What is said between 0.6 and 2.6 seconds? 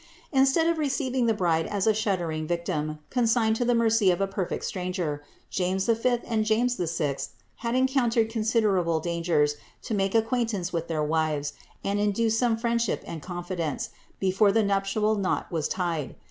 of receiving the bride as a shuddering